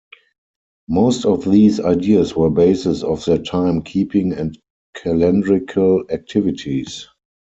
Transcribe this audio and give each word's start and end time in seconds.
Most 0.89 1.27
of 1.27 1.45
these 1.45 1.79
ideas 1.79 2.35
were 2.35 2.49
basis 2.49 3.03
for 3.03 3.17
their 3.17 3.37
time 3.37 3.83
keeping 3.83 4.33
and 4.33 4.57
calendrical 4.97 6.09
activities. 6.11 7.07